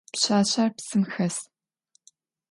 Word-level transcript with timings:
Pşsaşser 0.13 0.69
psım 0.77 1.03
xes. 1.11 1.35